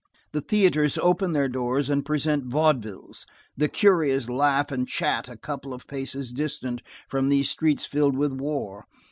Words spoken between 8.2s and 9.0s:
war.